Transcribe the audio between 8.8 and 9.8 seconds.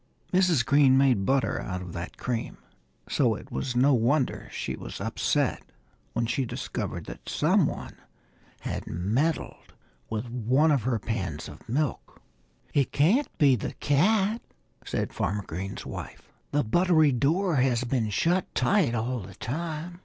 meddled